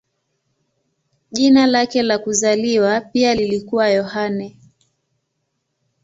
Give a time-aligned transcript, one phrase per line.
[1.31, 4.57] Jina lake la kuzaliwa pia lilikuwa Yohane.